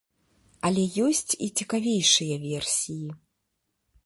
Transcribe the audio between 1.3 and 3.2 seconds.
і цікавейшыя версіі.